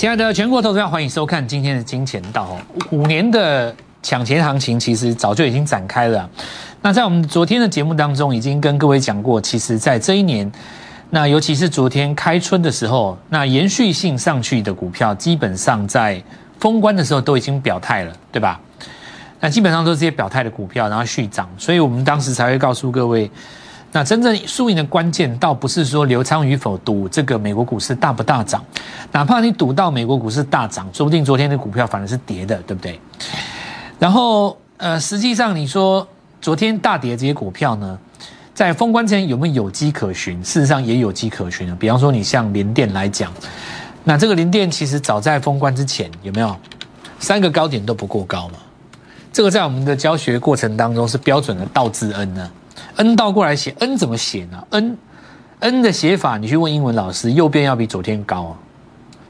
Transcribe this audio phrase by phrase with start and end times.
[0.00, 2.56] 亲爱的全国投资者，欢迎收看今天的金钱道。
[2.90, 6.26] 五年的抢钱行情其实早就已经展开了。
[6.80, 10.50] 那在我们昨天的节目当中，已经跟各位讲过，其实在这一年，
[11.10, 16.24] 那尤其是昨天开春的时候，那延续性上去的股票，基本上在
[16.58, 18.58] 封关的时候都已经表态了，对吧？
[19.38, 23.30] 那基本上都是这些表态的股票，然后续涨，所以我们当时才会告诉各位。
[23.92, 28.64] 那真正输赢的关键，倒不是说刘仓与否赌这个美国股市大不大涨，
[29.10, 33.00] 哪怕你赌到美国股市大涨，说不定昨天的股票反而是跌的，对不对？
[33.98, 36.06] 然后，呃，实际上你说
[36.40, 37.98] 昨天大跌这些股票呢，
[38.54, 40.40] 在封关前有没有有机可循？
[40.40, 41.76] 事实上也有机可循啊。
[41.78, 43.32] 比方说，你像联电来讲，
[44.04, 46.56] 那这个联电其实早在封关之前有没有
[47.18, 48.54] 三个高点都不过高嘛？
[49.32, 52.50] 这个在我们的教学过程当中是标准的倒字 N 呢。
[53.00, 58.58] N 倒过来写，N 怎么写呢？N，N 的写法，你去问英文老师，右边要比左边高啊，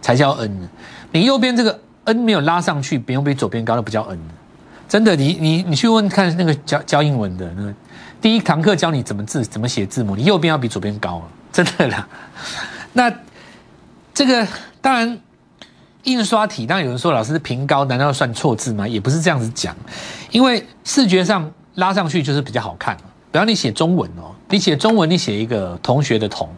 [0.03, 0.69] 才叫 N。
[1.13, 4.19] 你右边这个 N 没有拉上去，不用比左边高，那不叫 N。
[4.89, 7.73] 真的，你你你去问看那个教教英文的那个
[8.21, 12.09] 第一堂课教你怎么字怎么写字母，你右边要比左边高啊，真的啦。
[12.93, 13.13] 那
[14.13, 14.45] 这个
[14.81, 15.17] 当然
[16.03, 18.89] 印刷体，当然有人说老师平高，难道算错字吗？
[18.89, 19.77] 也不是这样子讲，
[20.33, 22.97] 因为视觉上拉上去就是比较好看
[23.31, 26.49] 不要你写中文哦，你写中文，你写一个同学的同，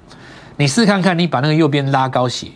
[0.56, 2.48] 你试看看，你把那个右边拉高写，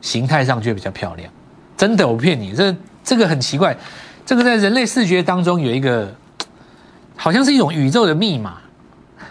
[0.00, 1.30] 形态上就比较漂亮。
[1.76, 3.76] 真的，我不骗你，这这个很奇怪，
[4.24, 6.14] 这个在人类视觉当中有一个，
[7.16, 8.58] 好像是一种宇宙的密码。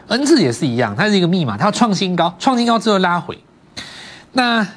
[0.08, 3.42] N 字也是一样，它是一个密码，它要创新高，创新高之后拉回。
[4.34, 4.68] 那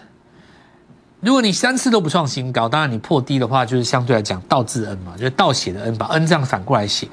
[1.25, 7.09] 如果你三次都不创新高，当然你破低的话，就是相对来讲倒字 N 嘛，就是倒写的 N，把 N 这样反过来写。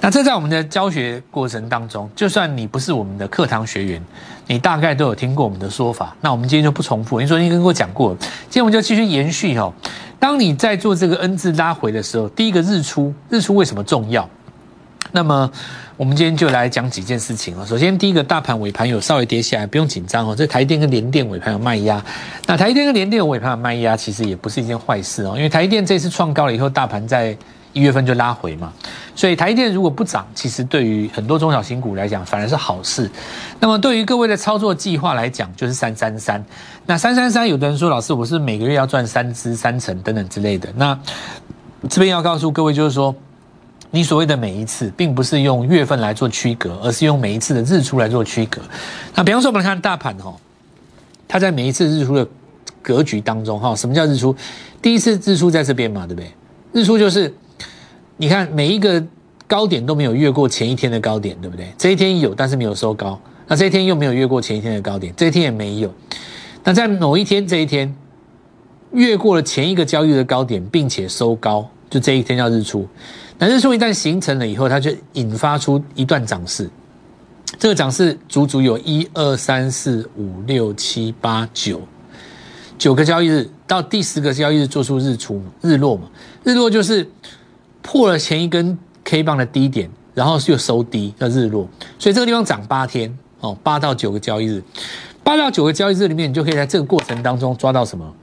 [0.00, 4.02] 那这在我们的教学过程当中，就算你不是我们的课堂学员，
[4.46, 6.16] 你大概都有听过我们的说法。
[6.22, 9.70] 那我们今天就不重复，因为昨天跟我讲过，今天我们就继续延续哦。
[10.18, 14.26] 当你在做这个 N 字拉回的时候，第一个日出，日出为什么重要？
[15.12, 15.50] 那么
[15.96, 17.64] 我们今天就来讲几件事情啊。
[17.64, 20.34] 首先，第一个大盘尾盘有稍微跌下来，不用紧张哦。
[20.34, 22.04] 这台电跟联电尾盘有卖压，
[22.46, 27.36] 那台电跟联电尾盘有卖压，其实也不是一件坏事哦，因为台电这次创高了以后，大盘在。
[27.74, 28.70] 一月份就拉回嘛，
[29.14, 33.10] 所以台电如果不涨，其实对于很多中小型股来讲反而是好事。
[33.60, 36.44] 那么对于各位的操作计划来讲，就是三三三。
[36.84, 40.68] 那三三三，有的人说老师，我是每个月要赚三支三成等等之类的。
[40.76, 40.94] 那
[41.88, 43.14] 这边要告诉各位，就是说，
[43.92, 48.60] 你所谓的每一次，并不是用月份来做区隔，而是用每一次的日出来做区隔。
[49.14, 50.34] 那比方说，我们看大盘哈，
[51.28, 52.26] 它在每一次日出的
[52.82, 54.34] 格局当中哈，什么叫日出？
[54.80, 56.32] 第一次日出在这边嘛，对不对？
[56.72, 57.32] 日出就是。
[58.18, 59.02] 你看每一个
[59.48, 61.66] 高点都没有越过前一天的高点，对不对？
[61.76, 63.18] 这一天有，但是没有收高。
[63.48, 65.92] 那这一天又没有越过前一天的高点，这一天也没有。
[66.62, 67.92] 那在某一天这一天
[68.92, 72.86] 越过了前一个交易的高点，并且收高，就这一天叫日出。
[73.38, 76.70] 那日出一旦形成了以后，它就引发出一段涨势。
[77.58, 81.80] 这个涨势足足有一二三四五六七八九
[82.78, 86.08] 九个交易日，到第十个交易日做出日出日落嘛？
[86.44, 87.08] 日落就是。
[87.84, 91.68] 破了前一根 K 棒的低点，然后又收低，叫日落。
[91.98, 94.62] 所以这个地方涨八天哦，八到九个交易日，
[95.24, 98.14] 八到九个交易日里面，你就可以在这个过程当中抓到什么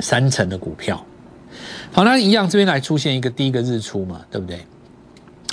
[0.00, 1.00] 三成的股票。
[1.92, 4.58] 好，那一样这边来出现一个第一个日出嘛，对不对？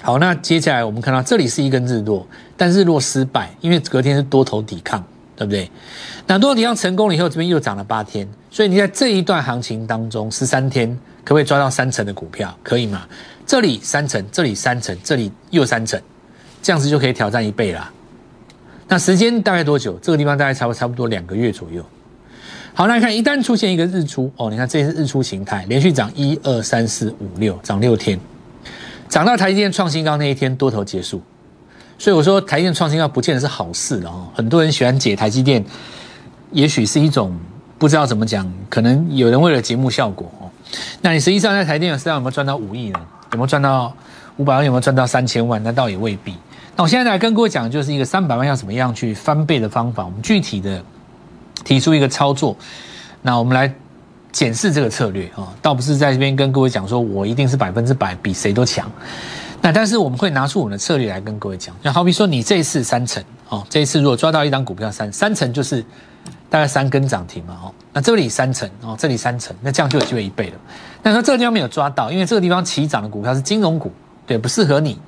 [0.02, 5.04] 好，那接下来我们看到这里是一根日落，但日落失败，因为隔天是多头抵抗，
[5.36, 5.70] 对不对？
[6.26, 10.98] 那多头抵抗成功了以后，这边又涨了八天，所以你在这一段行情当中十三天。
[11.22, 12.58] 可不可以抓到三成的股票？
[12.64, 13.06] 可以吗？
[13.46, 16.02] 这里三成，这里三成，这里又三成，
[16.60, 17.92] 这样子就可以挑战一倍啦。
[18.88, 20.00] 那时间大概多久？
[20.02, 21.86] 这个地方大概差不差不多两个月左右。
[22.80, 28.18] 好，那看一旦出现一个日出哦，你看这是日出形态，连续涨一二三四五六，涨六天，
[29.10, 31.22] 涨到台积电创新高那一天多头结束。
[31.98, 34.30] 所以我说台积电创新高不见得是好事的哦。
[34.34, 35.62] 很多人喜欢解台积电，
[36.54, 37.38] 也许是一种
[37.78, 40.48] 不知道怎么讲，可能有人为了节目效果哦。
[41.02, 43.00] 那你实际上在台电有没有赚到五亿呢？
[43.34, 43.94] 有没有赚到
[44.38, 44.64] 五百万？
[44.64, 45.62] 有没有赚到三千万？
[45.62, 46.34] 那倒也未必。
[46.78, 50.06] 那我现在来跟各位讲，就是一个三百万要怎么样去翻倍的方法。
[50.06, 50.82] 我们具体的
[51.64, 52.56] 提出一个操作，
[53.22, 53.74] 那我们来
[54.32, 58.92] 检视这个策略啊，倒不是在这边跟各位讲说我一定是百分之百比谁都强。
[59.62, 61.76] 那但是我们会拿出我们的策略来跟各位讲。
[61.82, 65.86] 那好比说你这一次三成哦，这一次如果抓到一张股票三三成就是。
[66.52, 70.54] 大概三根涨停嘛，哦，那这里三成哦，这里三成，那这样就有机会一倍了。
[71.04, 73.92] 那说这个地方没有抓到，因为这个地方起涨的股票是金融股，
[74.26, 75.00] 对，不适合你。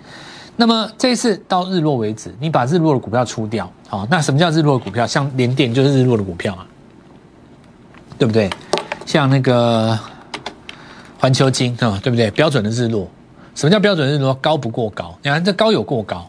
[0.55, 5.05] 那么这一次到日落为止，你把日落的股票出掉，好，那什么叫日落股票？
[5.05, 6.65] 像联电就是日落的股票啊，
[8.17, 8.49] 对不对？
[9.05, 9.99] 像那个
[11.19, 12.31] 环球金啊，对不对？
[12.31, 13.05] 标准的日落，
[13.53, 14.33] 什么叫标准日落？
[14.35, 16.25] 高不过高，你看这高有过高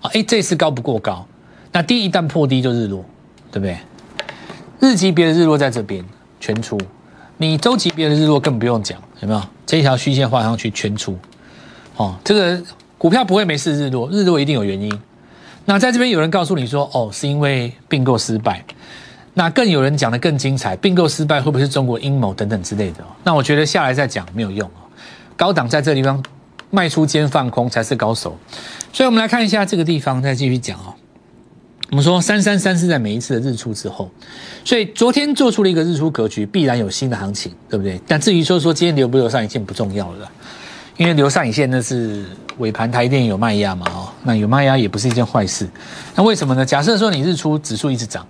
[0.00, 0.08] 啊？
[0.14, 1.26] 哎，这次高不过高，
[1.72, 3.04] 那低一旦破低就日落，
[3.50, 3.76] 对不对？
[4.78, 6.04] 日级别的日落在这边
[6.38, 6.78] 全出，
[7.38, 9.42] 你周级别的日落更不用讲，有没有？
[9.66, 11.18] 这一条虚线画上去全出，
[11.96, 12.62] 哦，这个
[12.96, 15.00] 股票不会没事日落，日落一定有原因。
[15.64, 18.64] 那在这边有人告诉你说，哦，是因为并购失败。
[19.34, 23.04] 那更有人讲的更精彩，并购失败会不会是中国阴谋等等之类的？
[23.22, 24.82] 那我觉得下来再讲没有用哦。
[25.36, 26.22] 高档在这地方
[26.70, 28.36] 卖出兼放空才是高手。
[28.92, 30.94] 所以我们来看一下这个地方，再继续讲哦。
[31.90, 34.10] 我们说三三三是在每一次的日出之后，
[34.64, 38.00] 所以昨天做出了一个日出格局，必然有新的行情，对不对？
[38.06, 40.30] 但至于说说今天留不留上已经不重要了，
[40.96, 42.24] 因为留上影线那是
[42.58, 45.68] 尾盘台电有卖压嘛哦，那有卖压也不是一件坏事。
[46.14, 46.64] 那为什么呢？
[46.64, 48.26] 假设说你日出指数一直涨。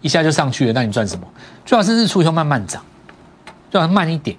[0.00, 1.26] 一下就上去了，那你赚什么？
[1.64, 2.84] 最好是日出以后慢慢涨，
[3.70, 4.36] 最好慢一点，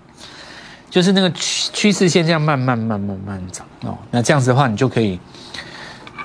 [0.92, 3.98] 就是那个趋趋势线这样慢慢慢慢慢涨哦。
[4.12, 5.20] 那这样子的话，你就可以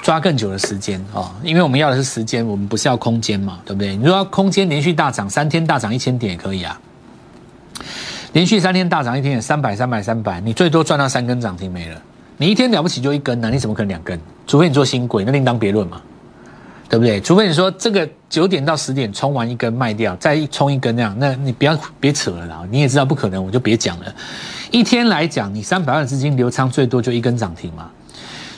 [0.02, 3.96] 抓更久的时间哦，因为我们要的是时间，我们不是要空间嘛，对不对？
[3.96, 6.78] 你说空间连续大涨三天大涨一千点也可以啊，
[8.32, 12.00] 连续三天大涨一天也三百三百三百，你最多赚到三根涨停没了。
[12.36, 14.18] 你一天了不起就一根呢，你怎么可能两根？
[14.46, 16.00] 除非你做新贵，那另当别论嘛。
[16.88, 17.20] 对不对？
[17.20, 22.64] 除非你说这个九点到十点冲完一根卖掉，再冲一根那样，那你不要别扯了啦。
[22.68, 24.12] 你也知道不可能，我就别讲了。
[24.72, 27.88] 一天来讲，你三百万资金流仓最多就一根涨停嘛。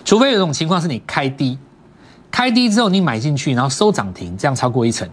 [0.02, 1.58] 除非有一种情况是你开低，
[2.30, 5.06] 开低之后你买进去，然后收涨停，这样超过一层，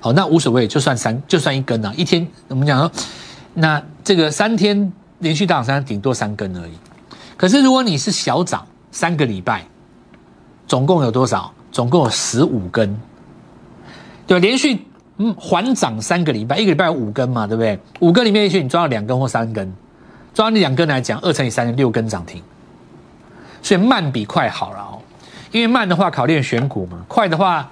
[0.00, 1.94] 好，那无所谓，就算三就算一根啊。
[1.96, 2.90] 一天我们讲说，
[3.54, 6.72] 那这个三天连续大涨三，顶多三根而已。
[7.36, 9.64] 可是如果你是小涨三个礼拜，
[10.66, 11.52] 总共有多少？
[11.72, 12.98] 总共有十五根，
[14.26, 14.40] 对吧？
[14.40, 14.84] 连续
[15.18, 17.78] 嗯缓涨三个礼拜，一个礼拜有五根嘛，对不对？
[18.00, 19.72] 五根里面也许你抓到两根或三根，
[20.34, 22.42] 抓到两根来讲，二乘以三六根涨停，
[23.62, 24.98] 所以慢比快好了哦。
[25.52, 27.70] 因为慢的话考验选股嘛，快的话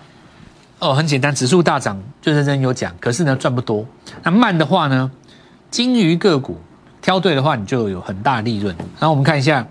[0.78, 3.84] 哦很简单，指数大涨就认真有讲，可是呢赚不多。
[4.22, 5.10] 那慢的话呢，
[5.70, 6.59] 金鱼个股
[7.00, 8.75] 挑对的话，你就有很大利润。
[8.99, 9.67] 然后我们看一下，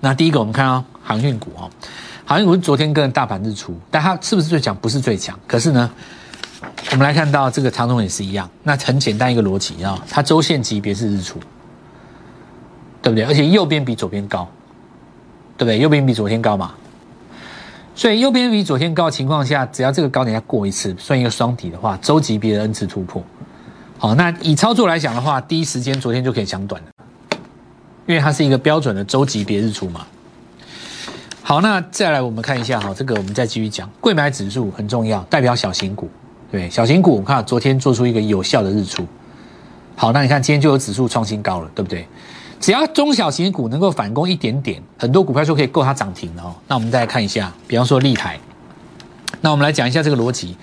[0.00, 1.70] 那第一个我们看到航运股哦。
[2.24, 4.74] 好像我们昨天跟大盘日出，但它是不是最强？
[4.76, 5.38] 不是最强。
[5.46, 5.90] 可是呢，
[6.92, 8.48] 我们来看到这个长通也是一样。
[8.62, 11.38] 那很简单一个逻辑啊，它周线级别是日出，
[13.02, 13.24] 对不对？
[13.24, 14.48] 而且右边比左边高，
[15.58, 15.78] 对不对？
[15.78, 16.72] 右边比左天高嘛。
[17.94, 23.22] 所以右边比左天高的情况下，只要这个高点要过一次，算一个双底的话，周级别的 N 次突破。
[23.98, 26.88] 好，那以操作来讲的话，第一时间昨天就可以抢短了，
[28.06, 30.04] 因为它是一个标准的周级别日出嘛。
[31.42, 36.10] 好，那再来我们看一下哈，这个我们再继续讲，贵买指数很重要，代表小型股，
[36.50, 39.06] 对，小型股，我们看昨天做出一个有效的日出。
[39.96, 42.06] 好，那你看今天就有指数创新高了，对不对？
[42.60, 46.54] 只要中小型股能够反攻一点点，很多股票就可以够它涨停了哦。
[46.66, 48.38] 那我们再来看一下，比方说立台，
[49.42, 50.56] 那我们来讲一下这个逻辑。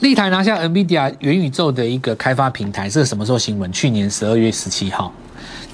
[0.00, 3.70] 立台拿下 NVIDIA 元宇宙的一个开发平台，这是什么时候新闻？
[3.72, 5.12] 去年十二月十七号。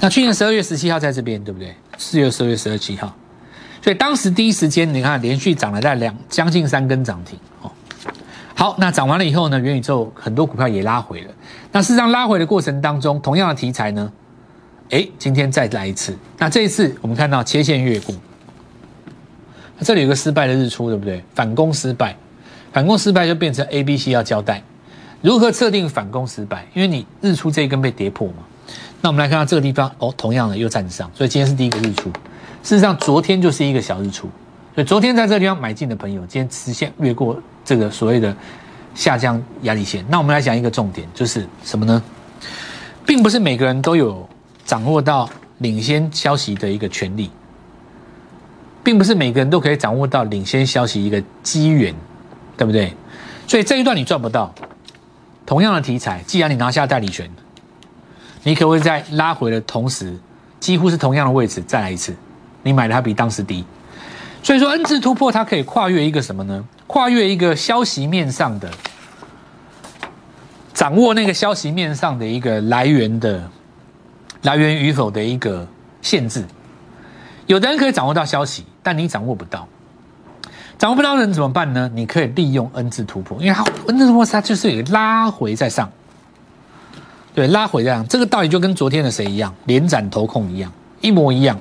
[0.00, 1.75] 那去年十二月十七号在这边，对不对？
[1.99, 3.15] 四月十二月十二七号。
[3.82, 7.71] 所以当时第一时间，你看连续涨了在两将近三根涨停哦。
[8.54, 11.31] 好，那涨完了以后呢，元宇宙很多股票也拉回了。
[11.71, 14.11] 那事实上拉回的过程当中，同样的题材呢，
[14.88, 16.16] 哎，今天再来一次。
[16.38, 18.14] 那这一次我们看到切线越过，
[19.81, 21.23] 这里有个失败的日出，对不对？
[21.35, 22.16] 反攻失败，
[22.75, 24.61] 反攻失败就变成 A、B、C 要交代
[25.23, 28.35] 如何测定反攻失败，因为你日出这一根被跌破嘛。
[29.00, 32.11] 那我们来看到这个地方哦，同样的又站上，所以今天是第一个日出。
[32.64, 34.28] 事实上，昨天就是一个小日出，
[34.75, 38.37] 所以昨天在这个地方买进的朋友，今天实现越过这个所谓的
[38.95, 40.04] 下降压力线。
[40.09, 42.02] 那我们来讲一个重点，就是什么呢？
[43.07, 44.28] 并不是每个人都有
[44.64, 47.31] 掌握到领先消息的一个权利，
[48.83, 51.95] 并不是每个人都可以掌握到领先消息一个机缘，
[52.56, 52.94] 对不对？
[53.46, 54.54] 所以这一段你赚不到。
[55.46, 57.30] 同样的题材，既然你拿下代理权，
[58.44, 60.18] 你可不可以在拉回的同时，
[60.58, 62.16] 几乎是同样的位置再来一次？
[62.62, 63.62] 你买的它比当时低，
[64.42, 66.64] 所以说 N 字突破它可以跨越一个什么呢？
[66.87, 68.70] 跨越一个消息面上的
[70.73, 73.50] 掌握那个消息面上的一个来源的
[74.42, 75.66] 来源与否的一个
[76.00, 76.42] 限制。
[77.46, 79.68] 有的人可以掌握到消息，但你掌握不到，
[80.78, 81.90] 掌握不到人怎么办呢？
[81.95, 85.90] 你可以利用 N 字突破，因为它 N 字突破它就是有拉回在上，
[87.35, 91.59] 对，拉回这样，这个道理就跟昨天的谁一样，连斩头控一样，一模一样。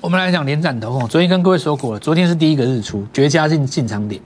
[0.00, 1.08] 我们来讲连斩头控。
[1.08, 4.20] 昨天跟各位说过了，昨天是第一个日出，绝佳进进场点。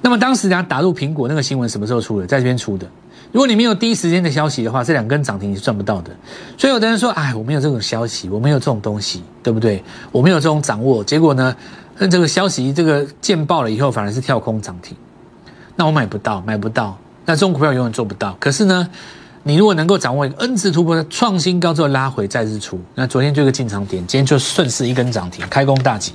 [0.00, 2.26] 那么当时呢，打入苹果那个新闻什么时候出的？
[2.26, 2.86] 在这边出的。
[3.32, 6.10] 如果你没有第一时间的消息的话，这两根涨停你是赚不到的。
[6.56, 9.82] 所以有的人说，哎，我没有这种消息，我没有这种东西，对不对？
[10.12, 11.56] 我没有这种掌握，结果呢，
[11.98, 14.96] 那这个消息这个见报了以后，反而是跳空涨停，
[15.76, 18.36] 那我买不到，买不到，那这种股票永远做不到。
[18.40, 18.88] 可是呢，
[19.42, 26.12] 你如果能够掌握一个 N 字突破的创新高之后拉回再日出，那昨天就一个进场点，今天就顺势一根涨停，开工大吉，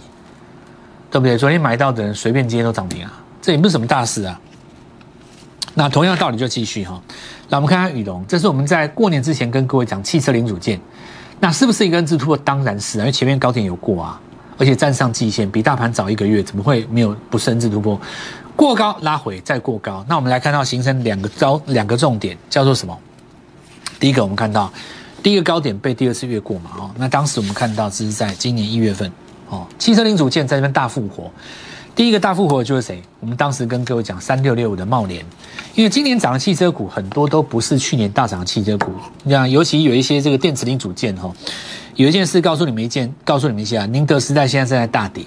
[1.10, 1.38] 对不对？
[1.38, 4.40] 昨天买到的人随便今天都涨停啊，这也不是什么大事啊。
[5.76, 7.02] 那同样道理就继续哈，
[7.48, 10.78] 那我们看看宇龙，这是我们在过年之前跟各位讲汽车零组件，
[11.40, 12.36] 那是不是一个 N 字突破？
[12.36, 14.20] 当然是啊，因为前面高点有过啊，
[14.60, 18.00] 而且站上季线，比大盘早一个月，怎么会没有不升至突破？
[18.56, 22.96] 过高拉回再过高，那我们来看到形成两个高两个重点，叫做什么？
[24.02, 24.72] 第一个我们看到
[25.24, 29.10] 第一个高点被第二次越过嘛，哦，那当时我们看到这是在今年一月份，
[29.48, 31.32] 哦，汽车零组件在这边大复活。
[31.96, 33.02] 第一个大复活就是谁？
[33.20, 35.26] 我们当时跟各位讲三六六五的茂联，
[35.76, 38.92] 因为今年涨的汽车股很多都不是去年大涨的汽车股。
[39.24, 41.30] 你看，尤其有一些这个电子零组件哈，
[42.00, 45.22] 有一件事告诉你们一件，告诉你们一下，宁德时代现在正在大跌。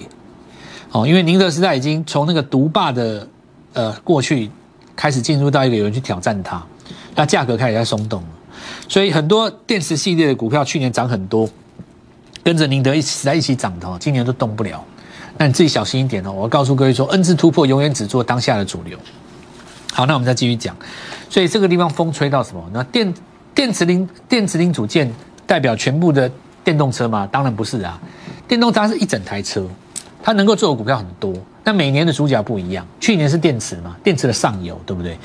[0.91, 3.27] 哦，因为宁德时代已经从那个独霸的
[3.73, 4.49] 呃过去
[4.95, 6.65] 开始进入到一个有人去挑战它，
[7.13, 8.27] 那价格开始在松动了。
[8.89, 11.47] 所以很多电池系列的股票去年涨很多，
[12.43, 14.83] 跟着宁德一起在一起涨的，今年都动不了。
[15.37, 16.31] 那你自己小心一点哦！
[16.31, 18.97] 我告诉各位说，N 字突破永远只做当下的主流。
[19.91, 20.75] 好，那我们再继续讲。
[21.29, 22.67] 所以这个地方风吹到什么？
[22.73, 23.13] 那电
[23.53, 25.13] 电池零电池零组件
[25.45, 26.31] 代表全部的
[26.63, 27.27] 电动车吗？
[27.31, 27.99] 当然不是啊！
[28.47, 29.67] 电动车是一整台车，
[30.21, 31.33] 它能够做的股票很多。
[31.63, 35.17] 那每年的主角不一样，去年是电池嘛，电池的上游，对不对？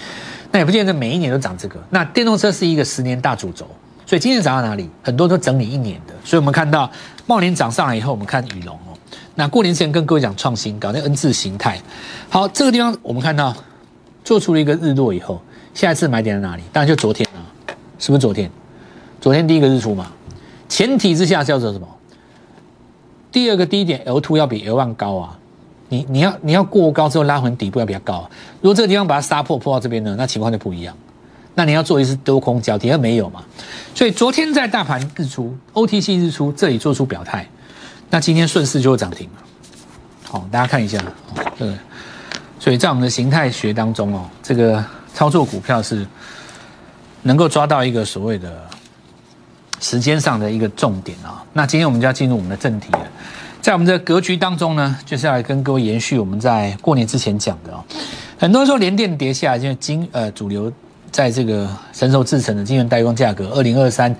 [0.50, 1.78] 那也不见得每一年都涨这个。
[1.90, 3.66] 那电动车是一个十年大主轴，
[4.07, 4.88] 所以今年涨到哪里？
[5.02, 6.14] 很多都整理一年的。
[6.25, 6.90] 所以我们看到
[7.26, 8.97] 茂年涨上来以后，我们看宇龙哦。
[9.35, 11.80] 那过年前跟各位讲创新搞那 N 字形态，
[12.28, 13.54] 好，这个地方我们看到
[14.25, 15.40] 做出了一个日落以后，
[15.75, 16.62] 下一次买点在哪里？
[16.73, 17.42] 当然就昨天啊，
[17.99, 18.50] 是不是昨天？
[19.21, 20.11] 昨天第一个日出嘛，
[20.69, 21.89] 前提之下叫做什么？
[23.31, 25.39] 第二个低点 L two 要比 L one 高啊，
[25.89, 30.97] 你你要你要过高之后拉回底部要比较高啊，如果这个地方把它杀破破到这边呢，那情况就不一样，
[31.55, 33.45] 那你要做一次多空交替，而没有嘛，
[33.95, 37.47] 所以昨天在大盘日出 OTC 日出这里做出表态。
[38.11, 39.43] 那今天顺势就会涨停了，
[40.25, 40.99] 好，大家看一下，
[41.59, 41.75] 对，
[42.59, 44.83] 所以在我们的形态学当中哦，这个
[45.13, 46.07] 操作股票是
[47.23, 48.67] 能够抓到一个所谓的
[49.80, 51.44] 时间上的一个重点啊。
[51.52, 53.06] 那今天我们就要进入我们的正题了，
[53.61, 57.82] 在我们的格局当中呢，就是要来跟各位延续我们在过年之前讲的哦，
[58.38, 60.73] 很多人说连电跌下，因为金呃主流
[61.11, 64.14] 在这个成熟制成的金圆代工价格，二零二三。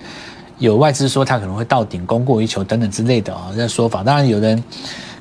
[0.57, 4.03] 有外资说它可能会到顶供过于求等等之类的啊，这说法。
[4.03, 4.61] 当然有人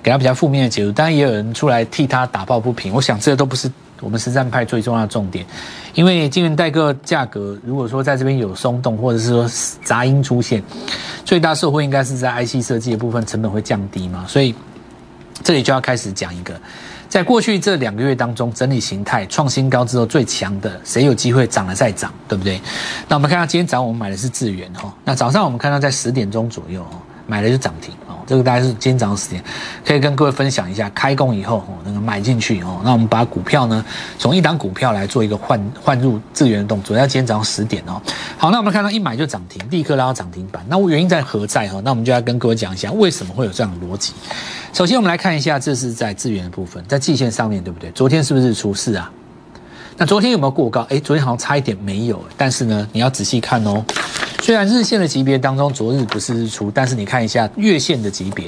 [0.03, 2.93] 给他比较负面的解读，当然也有人出来替他打抱不平。
[2.93, 5.45] 我想这都不是我们实战派最重要的重点，
[5.95, 9.51] 因为晶圆代个价格如果说在这边有松动或者是说
[9.85, 10.63] 杂音出现，
[11.25, 14.55] 最大受惠应该是在 IC 设计的部分成本会降低嘛，所以
[15.43, 16.55] 这里就要开始讲一个。
[17.09, 22.61] 在过去这两个月当中，整理形态创新高之后最强的，谁有机会涨了再涨，对不对？
[23.09, 27.95] 那我们看到今天早上我们买的是智源哈，那早上我们看到在十点钟左右哦，买的就涨停，
[28.29, 29.43] 这个大概是今天早上十点，
[29.87, 33.83] 可以跟各位分享一下，开工以后哦，那个买进去哦，那我们把股票呢，
[34.19, 37.99] 从一档股票来做一个换换入资源的动作，要今天早上十点哦。
[38.37, 41.81] 好，那我们看到一买就涨停，立刻拉到涨停板，那我原因在何在哈？
[41.83, 44.13] 那我们就要跟各位讲一下，为什么会有这样的逻辑。
[44.75, 47.91] 首先，我们来看一下，这是在资源的部分，在季线上面对不对？
[47.93, 49.11] 昨天是不是出事啊？
[49.97, 50.87] 那昨天有没有过高？
[50.91, 53.83] 哎，昨天好像差一点没有，但是呢，你要仔细看哦。
[54.49, 58.47] 虽然日线的级别当中，昨日不是日出，但是你看一下月线的级别，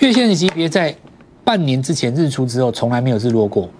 [0.00, 0.94] 月线的级别在
[1.42, 3.70] 半年之前日出之后，从来没有日落过。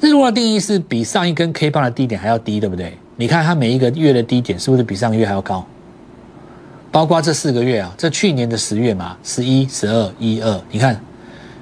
[0.00, 2.92] 日落的定义是比上一根 K 棒的低点还要低，对不对？
[3.14, 5.64] 你看它每一个月的低点是不是比上个月还要高？
[6.90, 11.00] 包括这四个月啊，这去年的十月嘛，十一、十二、一二，你看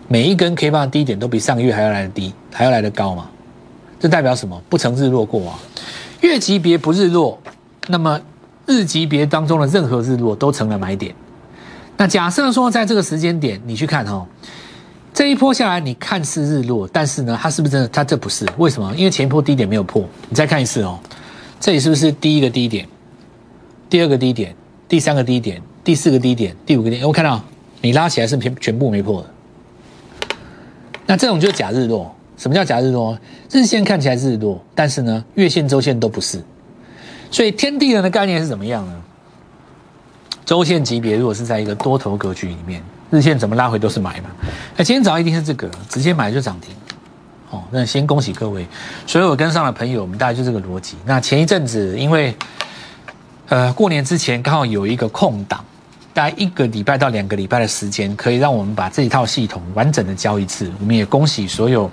[0.08, 3.28] 每一根 K 棒的低点都比上个月还要来的低，还要来的高嘛？
[4.00, 4.58] 这代表什么？
[4.70, 5.58] 不曾日落过啊！
[6.22, 7.38] 月级别不日落，
[7.88, 8.18] 那么
[8.72, 11.14] 日级别当中的任何日落都成了买点。
[11.98, 14.26] 那假设说在这个时间点，你去看哈，
[15.12, 17.88] 这一波下来，你看似日落，但是呢，它是不是真的？
[17.88, 18.94] 它这不是为什么？
[18.96, 20.02] 因为前一波低点没有破。
[20.30, 20.98] 你再看一次哦，
[21.60, 22.88] 这里是不是第一个低点？
[23.90, 24.54] 第二个低点？
[24.88, 27.42] 第三个低点，第四个低点，第五个点，我看到
[27.82, 29.28] 你拉起来是全全部没破的。
[31.06, 32.14] 那这种就是假日落。
[32.38, 33.16] 什么叫假日落？
[33.50, 36.42] 日线看起来日落，但是呢，月线、周线都不是。
[37.32, 38.92] 所以天地人的概念是怎么样呢？
[40.44, 44.28] 周线级别如果是在一个多头格局里面，日线怎么拉回都是买嘛。
[44.76, 46.74] 那今天早上一定是这个，直接买就涨停。
[47.50, 47.62] 哦。
[47.70, 48.66] 那先恭喜各位，
[49.06, 50.96] 所有跟上的朋友，我们大概就这个逻辑。
[51.06, 52.34] 那前一阵子因为
[53.48, 55.64] 呃过年之前刚好有一个空档，
[56.12, 60.70] 大概一个礼拜到两个礼拜的时间，可以让我们把这一套系统完整的教一次。
[60.80, 61.90] 我们也恭喜所有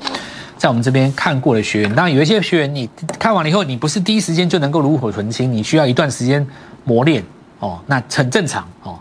[0.60, 1.96] 在我们这边看过的学员。
[1.96, 2.88] 当然有一些学员你
[3.18, 6.46] 看完了以后，你不是第一时间就能够炉火纯青，你需要一段时间
[6.84, 7.24] 磨练
[7.60, 9.00] 哦，那很正常哦。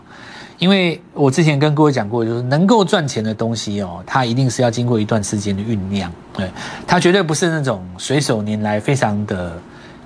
[0.57, 6.49] 因为我之前跟各位讲过，就是能够赚钱的东西哦，它一定是要经过一段时间的酝酿，对，
[6.87, 9.57] 它绝对不是那种随手拈来、非常的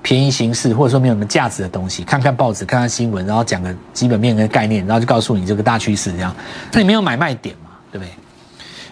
[0.02, 2.04] 便宜形式，或者说没有什么价值的东西。
[2.04, 6.34] 看看报纸，看看新闻，然后讲个基本面跟概念，然后就告诉你这个大趋势这样。
[6.72, 8.10] 那你没有买卖点嘛，对不对？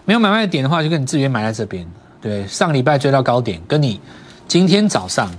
[0.05, 1.87] 没有买卖点的话，就跟你自愿买在这边，
[2.23, 4.01] 对，上礼拜追到高点，跟你
[4.49, 5.31] 今天早上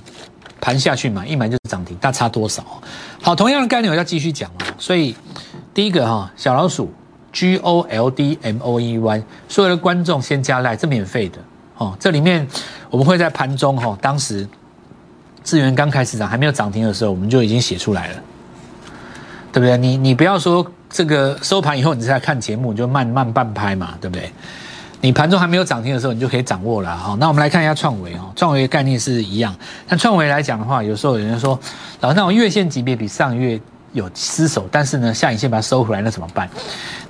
[0.62, 2.64] 盘下去买一买就是涨停，大差多少？
[3.22, 5.16] 好，同样的概念我要继续讲哦，所以。
[5.76, 6.94] 第一个哈，小老鼠
[7.32, 11.40] G O L D M O E Y，所有的观众先加来，这免费的
[11.80, 11.98] 哦。
[12.00, 12.48] 这里面
[12.92, 14.48] 我们会在盘中哈，当时
[15.42, 18.22] 资源刚开始涨，还没有涨停的时候，我们就已经写出来了，
[19.52, 19.76] 对不对？
[19.80, 24.32] 你你不要说这个收盘以后你再看节目，你就慢慢半拍嘛，对不对？
[25.04, 27.16] 你盘中还没有涨停的时候，你就可以掌握了哈。
[27.20, 29.56] 那我们来看一下创维哦，创维的概念是一样，
[29.88, 31.60] 但创维来讲的话，有时候有人说，
[32.00, 33.60] 老那我月线级别比上月。
[33.94, 36.50] 有失手，但是呢，下影线把它收回来，那怎么办？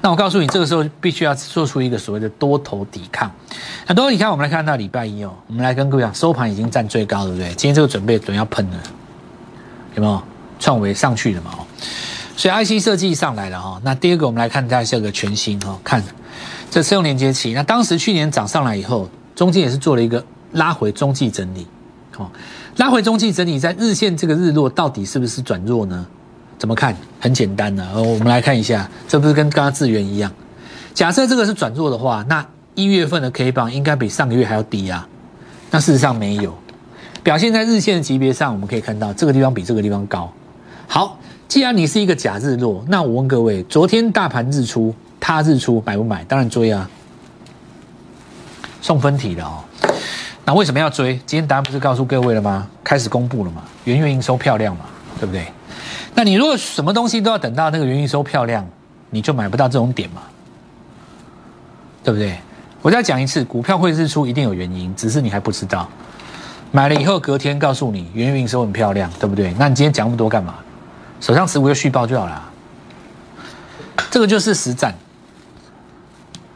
[0.01, 3.31] 那我告诉你，这个时候必须要做出一个所谓的多头抵抗。
[3.87, 7.47] 那多头抵抗，我们来看到礼拜一哦，我们来跟各位讲，收盘已经站最高，对不对？
[7.51, 8.77] 今天这个准备准要喷了，
[9.95, 10.21] 有没有？
[10.59, 11.51] 创维上去了嘛？
[11.57, 11.63] 哦，
[12.35, 13.79] 所以 IC 设计上来了哈。
[13.81, 16.03] 那第二个，我们来看一下这个全新哦，看
[16.73, 17.53] 这次用连接器。
[17.53, 21.67] 那当时去年涨上来以后，中间也是做了一个拉回中继整理，
[22.17, 22.27] 哦，
[22.77, 26.03] 拉回中继整理，在日线这个日落到底是不是转弱呢？
[26.57, 26.97] 怎么看？
[27.19, 30.31] 很简单的，我们来看一下，这不是跟刚刚智源一样？
[30.95, 35.07] 假设这个是转弱的话，那一月份的 K 棒应该比上个月还要低啊。
[35.69, 36.57] 那事实上没有，
[37.21, 40.33] 表现在日线的级别上，我们可以看到这个地方比这个地方高。
[40.87, 44.91] 好，既然你是一个假日落，那我问各位，昨天大盘日出，
[45.25, 46.21] 它日出买不买？
[46.25, 46.89] 当然追啊，
[48.81, 49.63] 送分题了哦。
[50.43, 51.15] 那为什么要追？
[51.25, 52.67] 今天答案不是告诉各位了吗？
[52.83, 53.63] 开始公布了嘛？
[53.85, 54.83] 元月营收漂亮嘛？
[55.21, 55.47] 对不对？
[56.13, 58.67] 那你如果什么东西都要等到那个原营收漂亮，
[59.11, 60.23] 你就买不到这种点嘛，
[62.03, 62.37] 对不对？
[62.81, 65.87] 我再讲一次，股票会日出一定有原因，只是你还不知道。
[66.73, 69.55] 买了以后隔天告诉你原营收很漂亮，对不对？
[69.57, 70.55] 那你今天讲那么多干嘛？
[71.21, 72.51] 手上持股就续报就好了。
[74.11, 74.93] 这个就是实战。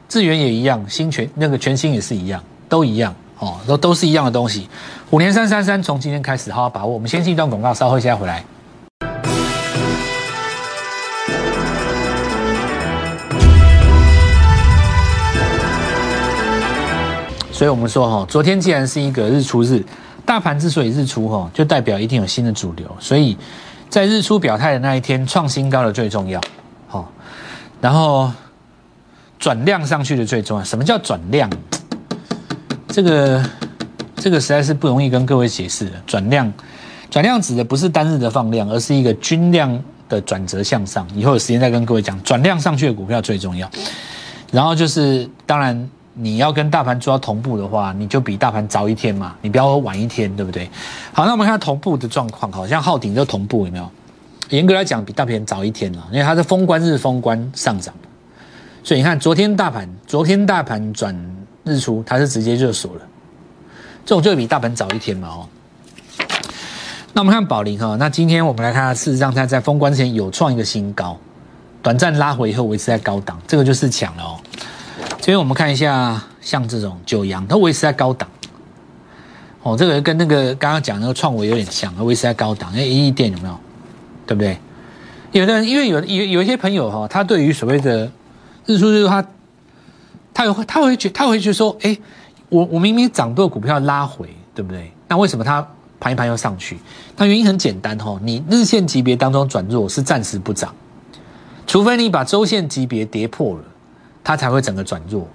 [0.10, 4.70] 智源也一样，新全那个全新也是一样，都一样哦，都都是一样的东西。
[5.10, 6.93] 五年三三三，从今天开始好好把握。
[6.93, 8.41] 我们先进一段广告，稍后再回来。
[17.52, 19.84] 所以我们说哈，昨天既然是一个日出日，
[20.26, 22.88] 大盘之所以日出哈，就代表一定有新的主流。
[23.00, 23.36] 所以
[23.89, 26.39] 在日出表态的那一天，创新高的最重要，
[26.88, 27.12] 好，
[27.82, 28.32] 然后
[29.39, 30.63] 转量上去的最重要。
[30.63, 31.50] 什么叫转量？
[32.88, 33.43] 这个
[34.15, 35.91] 这个实在是不容易跟各位解释。
[36.06, 36.52] 转量，
[37.10, 41.08] 转量指的不是单日的放量，而是一个均量的转折向上。
[41.15, 43.69] 以后有时间再跟各位讲，转量上去的股票最重要。
[44.52, 45.89] 然后就是当然。
[46.19, 50.67] 你要跟大盘做到同步的话，你就比大盘早一天嘛，你不要晚一天，对不对？
[51.13, 53.88] 好，那我们看同步的状况，好像昊鼎就同步，有没有？
[54.50, 57.93] 严格来讲，比大盘早一天了，因为它是封关日封关上涨，
[58.88, 61.13] 所以你看昨天大盘，昨天大盘转
[61.65, 63.02] 日出，它是直接就锁了，
[64.06, 65.50] 这种就比大盘早一天嘛，哦。
[67.12, 71.17] 那我们看宝林哈，那今天我们来看，事实上它在封关之前有创一个新高，
[71.84, 74.39] 短暂拉回以后维持在高档，这个就是强了哦。
[75.21, 78.30] 所以我们看一下，像这种九阳，它维持在高档。
[79.63, 82.71] 哦，这个跟那个刚刚讲那个创维有点像，维持在高档。
[82.73, 83.60] 那一亿店有没有？
[84.26, 84.58] 对不对？
[85.34, 88.10] 有的人因为有有有一些朋友哈，他对于所谓的
[88.68, 89.26] 日出日出，他
[90.34, 91.98] 他有他会觉他会觉得说，哎，
[92.50, 94.92] 我我明明涨多股票拉回，对不对？
[95.08, 95.68] 那为什么它
[96.00, 96.78] 盘一盘又上去？
[97.16, 100.72] 那原因很简单哈，你日线级别当中转弱是暂时不涨，
[101.66, 103.64] 除非你把周线级别跌破了。
[104.24, 105.26] 它才会整个转弱，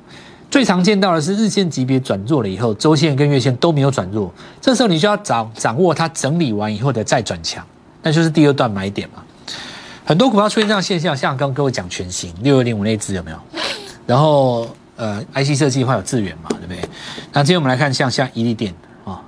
[0.50, 7.64] 最常见到的是日线级别转弱了以后，周线跟月线都没有转弱，这时候你就要掌掌握它整理完以后的再转强，
[8.02, 9.22] 那就是第二段买点嘛。
[10.04, 13.36] 很多股票出现这样现象，像刚各位讲全新六二零五那支有没有？
[14.06, 16.80] 然后呃，IC 设计的话有智远嘛，对不对？
[17.32, 19.22] 那今天我们来看像像伊利电啊，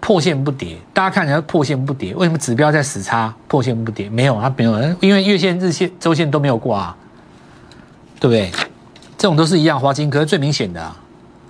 [0.00, 4.08] 破线不跌，大家看起来破线不跌，为什么指标在死叉破线不跌？
[4.10, 6.94] 没有，它没有，因为月线、日线、周线都没有挂。
[8.20, 8.50] 对不对？
[9.16, 10.80] 这种都是一样，华金可是最明显的，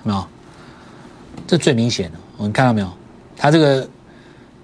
[0.04, 0.26] 有没有？
[1.46, 2.88] 这最明显的，我们看到没有？
[3.38, 3.88] 它这个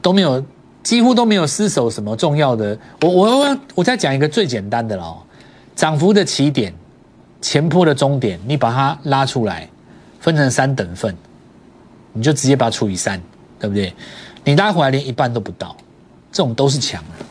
[0.02, 0.44] 都没有，
[0.84, 2.78] 几乎都没有失守什么重要的。
[3.00, 5.16] 我我我我再讲一个最简单的了，
[5.74, 6.72] 涨幅的起点、
[7.40, 9.68] 前坡的终点，你把它拉出来，
[10.20, 11.16] 分成三等份，
[12.12, 13.20] 你就直接把它除以三，
[13.58, 13.92] 对不对？
[14.44, 15.74] 你拉回来连一半都不到，
[16.30, 17.24] 这种都是强的。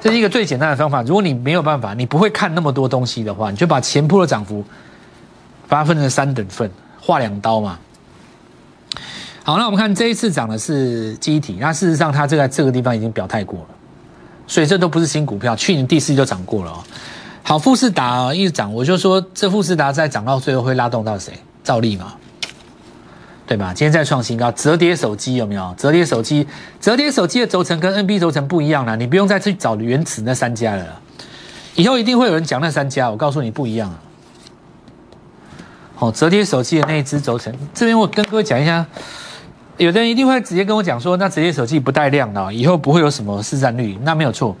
[0.00, 1.02] 这是一个最简单的方法。
[1.02, 4.62] 如果你没有办法，你不会看那么多东西的话，你就把前坡的涨幅
[5.66, 7.78] 把它分成三等份，划两刀嘛。
[9.48, 13.66] 好，那我们看这一次涨的是机体，那事实上它这在这个地方已经表态过了，
[14.46, 16.84] 所以这都不是新股票，去年第四季就涨过了哦。
[17.42, 21.32] 好，富士达一直涨，我就说这富士达再涨到最后会拉动到谁？
[21.64, 22.12] 兆利嘛，
[23.46, 23.72] 对吧？
[23.72, 25.74] 今天再创新高，折叠手机有没有？
[25.78, 26.46] 折叠手机，
[26.78, 31.00] 折叠手机的轴承跟 NB 轴承不一样了，你不用再去找原始那三家了，
[31.74, 33.98] 以后一定会有人讲那三家，我告诉你不一样啊。
[35.94, 38.84] 好，折叠手机的那一只轴承，这边我跟各位讲一下。
[39.78, 43.96] 有的人一定会直接跟我讲说，那折叠手机不带量了，以后不会有什么市占率。
[44.02, 44.54] 那没有错。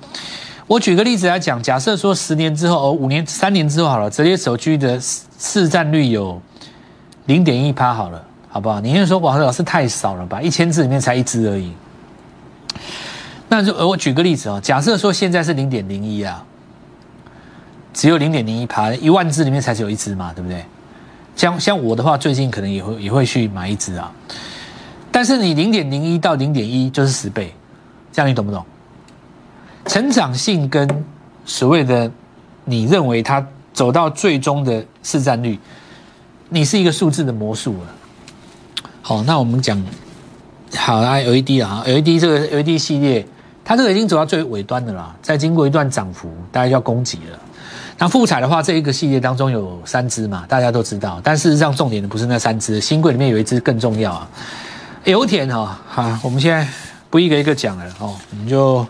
[0.68, 6.40] 我举个例子来讲，假设说十年之后，哦，五年、三年之后好了，折叠手机的市占率有
[7.26, 8.80] 零点一趴好了，好不好？
[8.80, 10.40] 你现在说哇，老师太少了吧？
[10.40, 11.72] 一千字里面才一只而已。
[13.48, 16.44] 那就我举个例子哦，假设说现在是零点零一啊，
[17.92, 20.64] 只有零点零一趴，一万只里面才只有一只嘛，对不对？
[21.34, 24.12] 像像我的话，最近可能也会也会去买一只啊。
[25.10, 27.52] 但是你零点零一到零点一就是十倍，
[28.12, 28.64] 这样你懂不懂？
[29.86, 30.88] 成长性跟
[31.44, 32.10] 所谓的
[32.64, 35.58] 你认为它走到最终的市占率，
[36.50, 37.80] 你是一个数字的魔术了。
[39.00, 39.82] 好，那我们讲
[40.76, 43.26] 好啊，LED 啊，LED 这个 LED 系列，
[43.64, 47.38] 它这个已经走到最尾端的啦，再经过一段涨幅，大概就要攻击了。
[47.96, 54.28] 那富彩的话，这一个系列当中有三只嘛，大家都知道，但事实上重点的不是那三只，新贵里面有一只更重要啊。
[55.08, 56.68] 油田哈，好，我们现在
[57.08, 58.86] 不一个一个讲了哦，我们就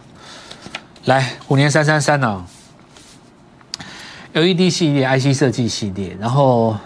[1.05, 2.45] 来五年三三三啊
[4.33, 6.77] ，LED 系列、IC 设计系列，然后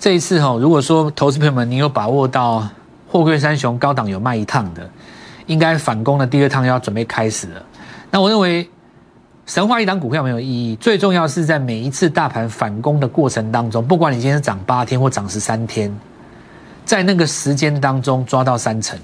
[0.00, 2.68] 这一次哈，如果说投资朋友们你有把握到
[3.08, 4.90] 货柜三雄高档有卖一趟的，
[5.46, 7.62] 应该反攻的第二趟要准备开始了。
[8.10, 8.68] 那我认为
[9.46, 15.96] 神话一档股票没有意义，最重要是在每一次大盘反攻的过程当中，不管你今天涨八天或涨十三天。
[16.84, 18.98] 在那个时间当中抓到三成，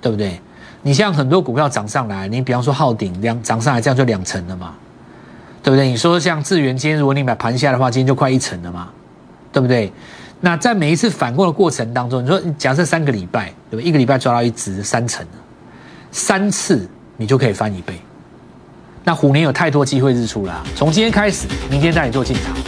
[0.00, 0.40] 对不对？
[0.82, 4.74] 你像很多股票涨上来，你比方说昊鼎两涨上来，这样就两成了嘛，
[5.62, 5.88] 对不对？
[5.88, 8.88] 你说像智元，今天如果你买盘下的话，今天就快一成了嘛，
[9.52, 9.92] 对不对？
[10.40, 13.84] 那在每一次反攻的过程当中，你说假设三个礼拜，对吧？
[13.84, 15.26] 一个礼拜抓到一只三成
[16.12, 18.00] 三次你就可以翻一倍。
[19.02, 22.67] 那虎年有太多机会日出了，从今天开始，明天带你做进场。